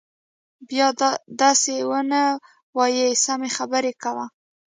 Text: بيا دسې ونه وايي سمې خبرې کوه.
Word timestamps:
بيا 0.67 0.87
دسې 1.39 1.77
ونه 1.89 2.21
وايي 2.77 3.07
سمې 3.25 3.49
خبرې 3.57 3.93
کوه. 4.03 4.25